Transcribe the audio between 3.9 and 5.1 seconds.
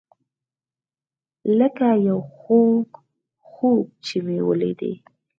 چې مې لیدی.